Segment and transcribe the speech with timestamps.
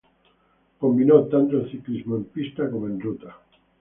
[0.79, 3.37] Combinó tanto el ciclismo en pista como el ruta.